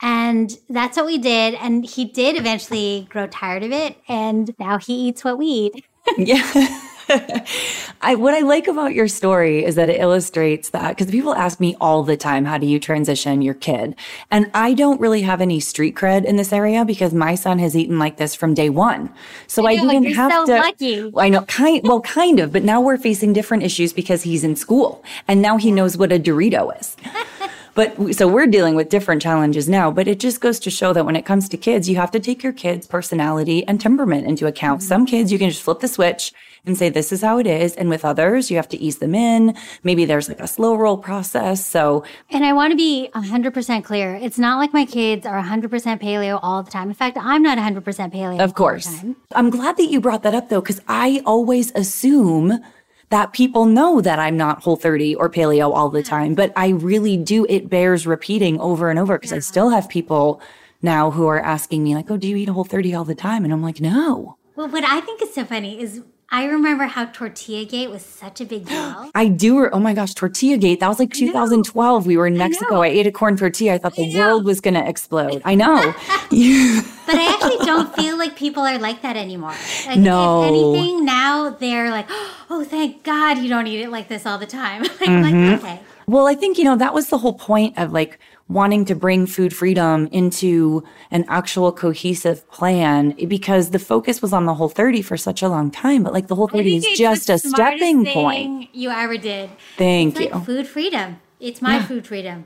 [0.00, 1.54] And that's what we did.
[1.54, 3.98] And he did eventually grow tired of it.
[4.08, 5.84] And now he eats what we eat.
[6.16, 6.82] yeah.
[8.00, 11.58] I, what I like about your story is that it illustrates that because people ask
[11.58, 13.96] me all the time, how do you transition your kid?
[14.30, 17.76] And I don't really have any street cred in this area because my son has
[17.76, 19.12] eaten like this from day one.
[19.46, 20.60] So I, I didn't have so to.
[20.60, 21.12] Lucky.
[21.16, 24.54] I know, kind, well, kind of, but now we're facing different issues because he's in
[24.54, 26.96] school and now he knows what a Dorito is.
[27.78, 31.06] But so we're dealing with different challenges now, but it just goes to show that
[31.06, 34.48] when it comes to kids, you have to take your kids' personality and temperament into
[34.48, 34.80] account.
[34.80, 34.88] Mm-hmm.
[34.88, 36.32] Some kids, you can just flip the switch
[36.66, 37.76] and say, this is how it is.
[37.76, 39.54] And with others, you have to ease them in.
[39.84, 41.64] Maybe there's like a slow roll process.
[41.64, 44.16] So, and I want to be 100% clear.
[44.16, 45.70] It's not like my kids are 100%
[46.02, 46.88] paleo all the time.
[46.88, 48.40] In fact, I'm not 100% paleo.
[48.40, 49.04] Of course.
[49.36, 52.58] I'm glad that you brought that up though, because I always assume
[53.10, 56.08] that people know that I'm not whole 30 or paleo all the mm-hmm.
[56.08, 57.46] time, but I really do.
[57.48, 59.38] It bears repeating over and over because yeah.
[59.38, 60.40] I still have people
[60.82, 63.14] now who are asking me like, Oh, do you eat a whole 30 all the
[63.14, 63.44] time?
[63.44, 64.36] And I'm like, no.
[64.56, 68.42] Well, what I think is so funny is I remember how Tortilla Gate was such
[68.42, 69.10] a big deal.
[69.14, 69.70] I do.
[69.70, 70.80] Oh my gosh, Tortilla Gate.
[70.80, 72.06] That was like 2012.
[72.06, 72.82] We were in Mexico.
[72.82, 73.74] I, I ate a corn tortilla.
[73.74, 75.40] I thought the I world was going to explode.
[75.46, 75.76] I know.
[77.06, 79.54] but I actually don't feel like people are like that anymore.
[79.86, 80.42] Like, no.
[80.42, 82.06] If anything, now they're like,
[82.50, 84.82] oh, thank God you don't eat it like this all the time.
[84.82, 85.52] like, mm-hmm.
[85.52, 85.80] like, okay.
[86.06, 89.26] Well, I think, you know, that was the whole point of like wanting to bring
[89.26, 95.02] food freedom into an actual cohesive plan because the focus was on the whole 30
[95.02, 96.02] for such a long time.
[96.02, 98.74] But like the whole 30 is just a stepping point.
[98.74, 99.50] You ever did.
[99.76, 100.30] Thank it's you.
[100.30, 101.20] Like food freedom.
[101.40, 101.86] It's my yeah.
[101.86, 102.44] food freedom.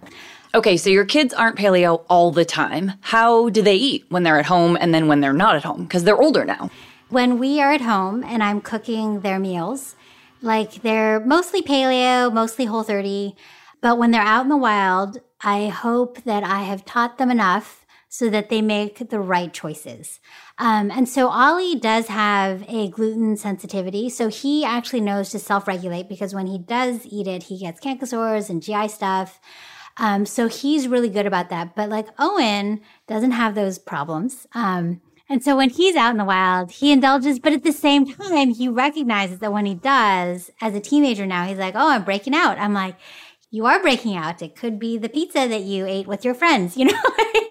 [0.54, 2.92] Okay, so your kids aren't paleo all the time.
[3.00, 5.84] How do they eat when they're at home and then when they're not at home?
[5.84, 6.70] Because they're older now.
[7.08, 9.96] When we are at home and I'm cooking their meals,
[10.42, 13.34] like they're mostly paleo, mostly whole 30.
[13.82, 17.84] But when they're out in the wild, I hope that I have taught them enough
[18.08, 20.20] so that they make the right choices.
[20.58, 24.08] Um, and so Ollie does have a gluten sensitivity.
[24.10, 27.80] So he actually knows to self regulate because when he does eat it, he gets
[27.80, 29.40] canker sores and GI stuff.
[29.96, 31.74] Um, so he's really good about that.
[31.74, 34.46] But like Owen doesn't have those problems.
[34.54, 38.04] Um, and so when he's out in the wild, he indulges, but at the same
[38.12, 42.04] time, he recognizes that when he does, as a teenager now, he's like, oh, I'm
[42.04, 42.58] breaking out.
[42.58, 42.96] I'm like,
[43.52, 44.40] you are breaking out.
[44.40, 46.98] It could be the pizza that you ate with your friends, you know?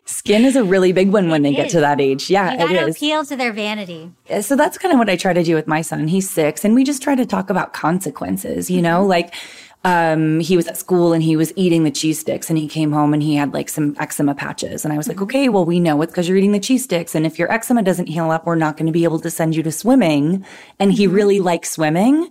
[0.05, 1.63] Skin is a really big one when it they is.
[1.63, 2.29] get to that age.
[2.29, 2.95] Yeah, you it is.
[2.97, 4.11] appeal to their vanity.
[4.41, 6.07] So that's kind of what I try to do with my son.
[6.07, 9.09] He's six, and we just try to talk about consequences, you know, mm-hmm.
[9.09, 9.33] like
[9.83, 12.91] um, he was at school and he was eating the cheese sticks and he came
[12.91, 14.83] home and he had like some eczema patches.
[14.83, 15.23] And I was like, mm-hmm.
[15.23, 17.15] okay, well, we know it's because you're eating the cheese sticks.
[17.15, 19.55] And if your eczema doesn't heal up, we're not going to be able to send
[19.55, 20.45] you to swimming.
[20.77, 21.15] And he mm-hmm.
[21.15, 22.29] really likes swimming.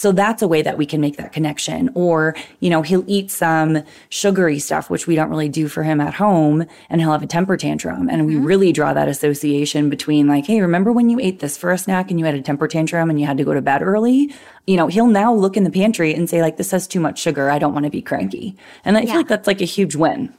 [0.00, 1.90] So that's a way that we can make that connection.
[1.92, 6.00] Or, you know, he'll eat some sugary stuff, which we don't really do for him
[6.00, 8.08] at home, and he'll have a temper tantrum.
[8.08, 8.46] And we mm-hmm.
[8.46, 12.10] really draw that association between like, hey, remember when you ate this for a snack
[12.10, 14.34] and you had a temper tantrum and you had to go to bed early?
[14.66, 17.18] You know, he'll now look in the pantry and say, like, this has too much
[17.18, 17.50] sugar.
[17.50, 18.56] I don't want to be cranky.
[18.86, 19.06] And I yeah.
[19.08, 20.32] feel like that's like a huge win.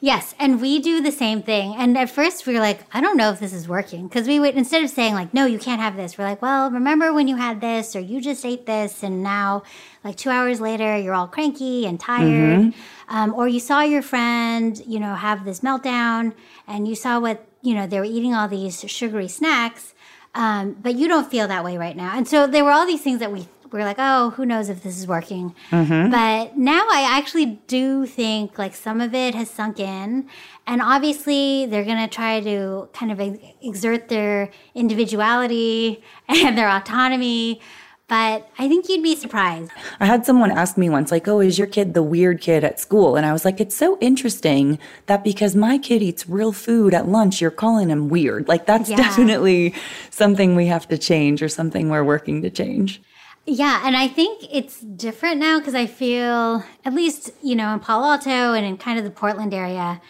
[0.00, 1.74] Yes, and we do the same thing.
[1.74, 4.38] And at first we were like, I don't know if this is working because we
[4.38, 6.18] would instead of saying like, no, you can't have this.
[6.18, 9.62] We're like, well, remember when you had this or you just ate this and now
[10.04, 12.60] like 2 hours later you're all cranky and tired.
[12.60, 13.16] Mm-hmm.
[13.16, 16.34] Um, or you saw your friend, you know, have this meltdown
[16.66, 19.94] and you saw what, you know, they were eating all these sugary snacks.
[20.34, 22.14] Um, but you don't feel that way right now.
[22.14, 24.82] And so there were all these things that we we're like, oh, who knows if
[24.82, 25.54] this is working.
[25.70, 26.10] Mm-hmm.
[26.10, 30.28] But now I actually do think like some of it has sunk in.
[30.66, 33.20] And obviously, they're going to try to kind of
[33.62, 37.60] exert their individuality and their autonomy.
[38.08, 39.72] But I think you'd be surprised.
[39.98, 42.78] I had someone ask me once, like, oh, is your kid the weird kid at
[42.78, 43.16] school?
[43.16, 47.08] And I was like, it's so interesting that because my kid eats real food at
[47.08, 48.46] lunch, you're calling him weird.
[48.46, 48.96] Like, that's yeah.
[48.96, 49.74] definitely
[50.10, 53.02] something we have to change or something we're working to change.
[53.48, 57.78] Yeah, and I think it's different now because I feel, at least, you know, in
[57.78, 60.00] Palo Alto and in kind of the Portland area,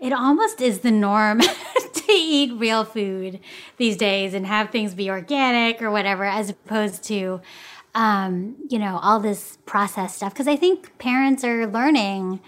[0.00, 1.40] it almost is the norm
[1.92, 3.38] to eat real food
[3.76, 7.42] these days and have things be organic or whatever, as opposed to,
[7.94, 10.32] um, you know, all this processed stuff.
[10.32, 12.40] Because I think parents are learning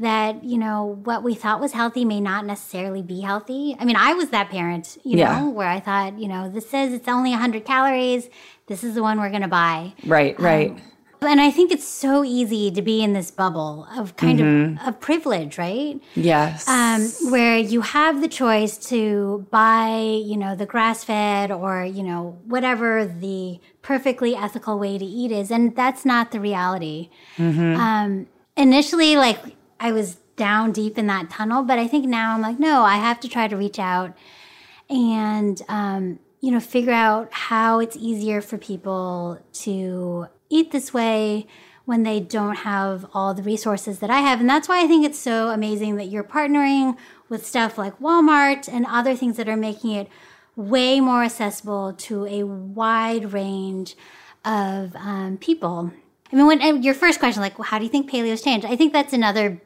[0.00, 3.76] that you know what we thought was healthy may not necessarily be healthy.
[3.78, 5.38] I mean, I was that parent, you yeah.
[5.38, 8.28] know, where I thought, you know, this says it's only 100 calories
[8.70, 9.92] this is the one we're going to buy.
[10.06, 10.80] Right, um, right.
[11.22, 14.80] and I think it's so easy to be in this bubble of kind mm-hmm.
[14.80, 16.00] of, of privilege, right?
[16.14, 16.68] Yes.
[16.68, 22.04] Um, where you have the choice to buy, you know, the grass fed or, you
[22.04, 25.50] know, whatever the perfectly ethical way to eat is.
[25.50, 27.10] And that's not the reality.
[27.38, 27.74] Mm-hmm.
[27.74, 29.40] Um, initially, like,
[29.80, 32.96] I was down deep in that tunnel, but I think now I'm like, no, I
[32.96, 34.16] have to try to reach out
[34.88, 41.46] and, um, you know, figure out how it's easier for people to eat this way
[41.86, 44.40] when they don't have all the resources that I have.
[44.40, 46.96] And that's why I think it's so amazing that you're partnering
[47.28, 50.08] with stuff like Walmart and other things that are making it
[50.56, 53.96] way more accessible to a wide range
[54.44, 55.92] of um, people.
[56.32, 58.66] I mean, when your first question, like, well, how do you think paleo's changed?
[58.66, 59.60] I think that's another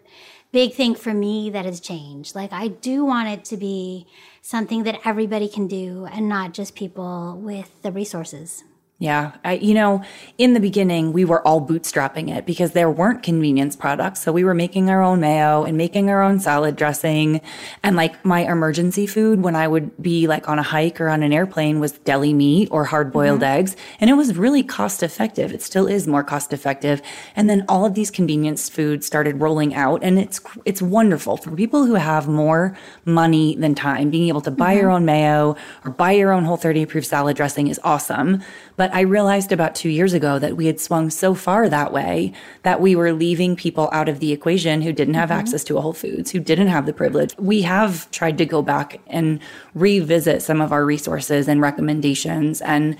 [0.54, 2.36] big thing for me that has changed.
[2.36, 4.06] Like, I do want it to be
[4.40, 8.62] something that everybody can do and not just people with the resources.
[9.04, 9.32] Yeah.
[9.44, 10.02] I, you know,
[10.38, 14.22] in the beginning, we were all bootstrapping it because there weren't convenience products.
[14.22, 17.42] So we were making our own mayo and making our own salad dressing.
[17.82, 21.22] And like my emergency food when I would be like on a hike or on
[21.22, 23.58] an airplane was deli meat or hard boiled mm-hmm.
[23.58, 23.76] eggs.
[24.00, 25.52] And it was really cost effective.
[25.52, 27.02] It still is more cost effective.
[27.36, 31.50] And then all of these convenience foods started rolling out and it's, it's wonderful for
[31.50, 34.08] people who have more money than time.
[34.08, 34.80] Being able to buy mm-hmm.
[34.80, 38.42] your own mayo or buy your own whole 30 approved salad dressing is awesome.
[38.76, 42.32] But I realized about two years ago that we had swung so far that way
[42.62, 45.38] that we were leaving people out of the equation who didn't have mm-hmm.
[45.38, 47.34] access to a Whole Foods, who didn't have the privilege.
[47.38, 49.40] We have tried to go back and
[49.74, 52.96] revisit some of our resources and recommendations and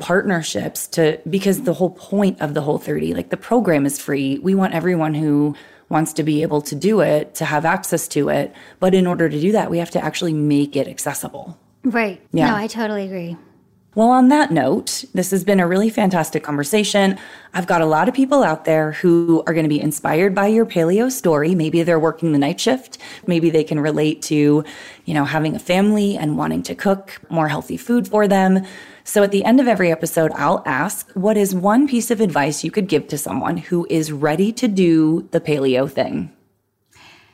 [0.00, 4.38] partnerships to because the whole point of the whole 30 like the program is free.
[4.38, 5.54] We want everyone who
[5.90, 8.54] wants to be able to do it to have access to it.
[8.80, 11.58] But in order to do that we have to actually make it accessible.
[11.84, 12.20] Right.
[12.32, 12.48] Yeah.
[12.48, 13.36] No i totally agree
[13.94, 17.18] well, on that note, this has been a really fantastic conversation.
[17.52, 20.46] I've got a lot of people out there who are going to be inspired by
[20.46, 21.54] your paleo story.
[21.54, 22.96] Maybe they're working the night shift.
[23.26, 24.64] Maybe they can relate to,
[25.04, 28.64] you know, having a family and wanting to cook more healthy food for them.
[29.04, 32.64] So at the end of every episode, I'll ask, what is one piece of advice
[32.64, 36.32] you could give to someone who is ready to do the paleo thing?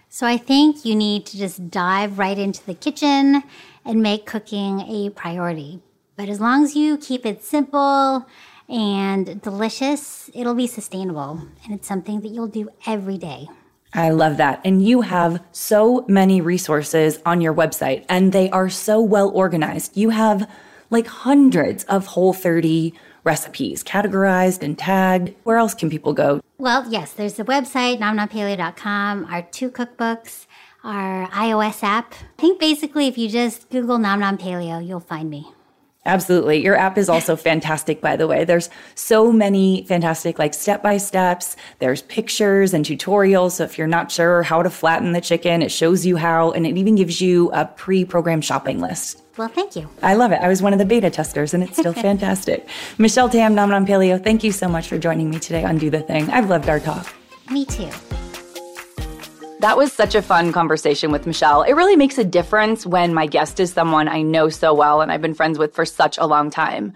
[0.08, 3.44] So I think you need to just dive right into the kitchen
[3.84, 5.82] and make cooking a priority
[6.18, 8.26] but as long as you keep it simple
[8.68, 11.40] and delicious, it'll be sustainable.
[11.64, 13.48] And it's something that you'll do every day.
[13.94, 14.60] I love that.
[14.64, 19.96] And you have so many resources on your website, and they are so well organized.
[19.96, 20.50] You have
[20.90, 25.34] like hundreds of Whole 30 recipes categorized and tagged.
[25.44, 26.40] Where else can people go?
[26.58, 30.46] Well, yes, there's the website, nomnompaleo.com, our two cookbooks,
[30.82, 32.12] our iOS app.
[32.12, 35.52] I think basically if you just Google Nom Nom Paleo, you'll find me.
[36.06, 36.62] Absolutely.
[36.62, 38.44] Your app is also fantastic, by the way.
[38.44, 41.56] There's so many fantastic, like step by steps.
[41.80, 43.52] There's pictures and tutorials.
[43.52, 46.66] So if you're not sure how to flatten the chicken, it shows you how, and
[46.66, 49.22] it even gives you a pre programmed shopping list.
[49.36, 49.88] Well, thank you.
[50.02, 50.40] I love it.
[50.40, 52.68] I was one of the beta testers, and it's still fantastic.
[52.98, 55.90] Michelle Tam, Nom Nom Paleo, thank you so much for joining me today on Do
[55.90, 56.28] the Thing.
[56.30, 57.14] I've loved our talk.
[57.50, 57.88] Me too.
[59.60, 61.62] That was such a fun conversation with Michelle.
[61.62, 65.10] It really makes a difference when my guest is someone I know so well and
[65.10, 66.94] I've been friends with for such a long time.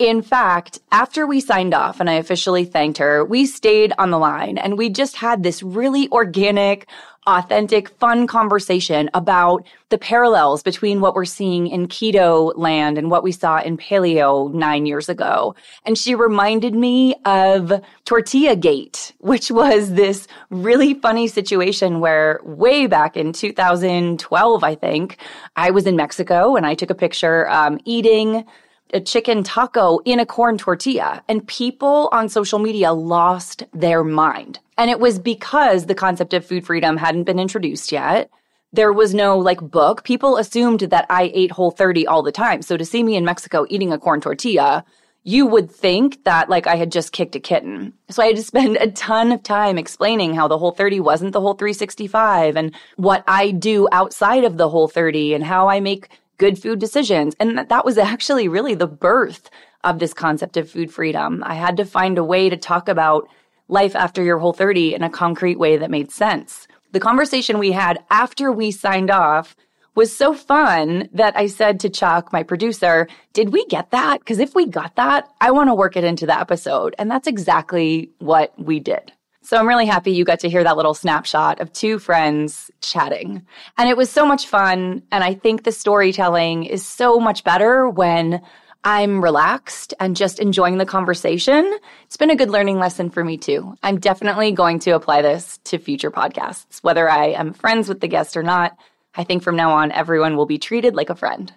[0.00, 4.18] In fact, after we signed off and I officially thanked her, we stayed on the
[4.18, 6.88] line and we just had this really organic,
[7.26, 13.22] authentic, fun conversation about the parallels between what we're seeing in keto land and what
[13.22, 15.54] we saw in paleo nine years ago.
[15.84, 17.72] And she reminded me of
[18.04, 25.18] Tortilla Gate, which was this really funny situation where way back in 2012, I think,
[25.54, 28.44] I was in Mexico and I took a picture um, eating
[28.92, 34.58] a chicken taco in a corn tortilla and people on social media lost their mind.
[34.82, 38.28] And it was because the concept of food freedom hadn't been introduced yet.
[38.72, 40.02] There was no like book.
[40.02, 42.62] People assumed that I ate whole 30 all the time.
[42.62, 44.84] So to see me in Mexico eating a corn tortilla,
[45.22, 47.92] you would think that like I had just kicked a kitten.
[48.10, 51.32] So I had to spend a ton of time explaining how the whole 30 wasn't
[51.32, 55.78] the whole 365 and what I do outside of the whole 30 and how I
[55.78, 56.08] make
[56.38, 57.36] good food decisions.
[57.38, 59.48] And that was actually really the birth
[59.84, 61.44] of this concept of food freedom.
[61.46, 63.28] I had to find a way to talk about
[63.68, 66.66] life after your whole 30 in a concrete way that made sense.
[66.92, 69.56] The conversation we had after we signed off
[69.94, 74.20] was so fun that I said to Chuck, my producer, did we get that?
[74.20, 76.94] Because if we got that, I want to work it into the episode.
[76.98, 79.12] And that's exactly what we did.
[79.44, 83.44] So I'm really happy you got to hear that little snapshot of two friends chatting.
[83.76, 85.02] And it was so much fun.
[85.10, 88.40] And I think the storytelling is so much better when
[88.84, 91.78] I'm relaxed and just enjoying the conversation.
[92.04, 93.76] It's been a good learning lesson for me too.
[93.82, 98.08] I'm definitely going to apply this to future podcasts, whether I am friends with the
[98.08, 98.76] guest or not.
[99.14, 101.52] I think from now on, everyone will be treated like a friend.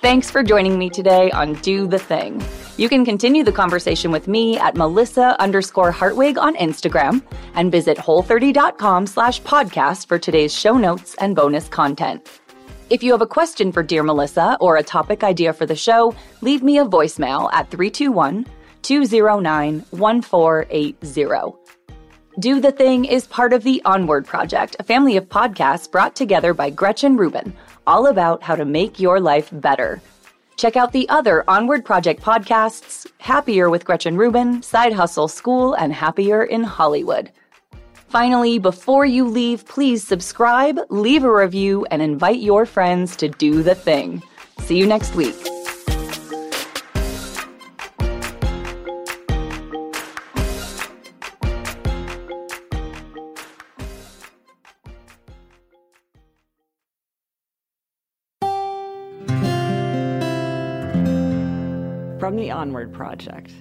[0.00, 2.40] Thanks for joining me today on Do the Thing.
[2.76, 7.22] You can continue the conversation with me at Melissa underscore Hartwig on Instagram
[7.54, 12.28] and visit whole30.com slash podcast for today's show notes and bonus content.
[12.88, 16.14] If you have a question for Dear Melissa or a topic idea for the show,
[16.40, 18.46] leave me a voicemail at 321
[18.82, 21.58] 209 1480.
[22.38, 26.54] Do the Thing is part of the Onward Project, a family of podcasts brought together
[26.54, 27.52] by Gretchen Rubin,
[27.88, 30.00] all about how to make your life better.
[30.54, 35.92] Check out the other Onward Project podcasts Happier with Gretchen Rubin, Side Hustle School, and
[35.92, 37.32] Happier in Hollywood.
[38.08, 43.62] Finally, before you leave, please subscribe, leave a review, and invite your friends to do
[43.62, 44.22] the thing.
[44.60, 45.36] See you next week.
[62.26, 63.52] from the Onward Project.